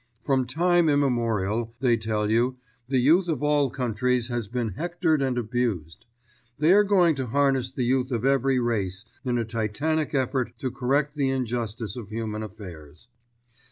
From 0.23 0.47
time 0.47 0.89
immemorial, 0.89 1.75
they 1.79 1.95
tell 1.95 2.31
you, 2.31 2.57
the 2.89 2.97
youth 2.97 3.27
of 3.27 3.43
all 3.43 3.69
countries 3.69 4.29
has 4.29 4.47
been 4.47 4.69
hectored 4.69 5.21
and 5.21 5.37
abused; 5.37 6.07
they 6.57 6.73
are 6.73 6.83
going 6.83 7.13
to 7.13 7.27
harness 7.27 7.69
the 7.69 7.85
youth 7.85 8.11
of 8.11 8.25
every 8.25 8.59
race 8.59 9.05
in 9.23 9.37
a 9.37 9.45
titanic 9.45 10.15
effort 10.15 10.57
to 10.57 10.71
correct 10.71 11.13
the 11.13 11.29
injustice 11.29 11.95
of 11.95 12.09
human 12.09 12.41
affairs. 12.41 13.09